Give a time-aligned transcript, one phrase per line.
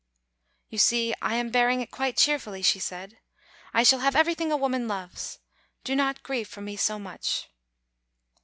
[0.71, 3.19] "You see, I am bearing it quite cheerfully," she said."
[3.71, 5.37] I shall have everything a woman loves;
[5.83, 7.51] do not grieve for me so much."